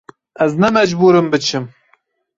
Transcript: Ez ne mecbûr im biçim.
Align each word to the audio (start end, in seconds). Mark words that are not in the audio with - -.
Ez 0.43 0.51
ne 0.61 0.69
mecbûr 0.75 1.15
im 1.21 1.27
biçim. 1.31 1.65